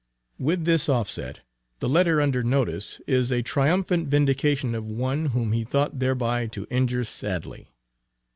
[0.39, 1.41] With this offset,
[1.79, 6.47] the letter under notice is a triumphant vindication of one, whom he thought there by
[6.47, 7.67] to injure sadly.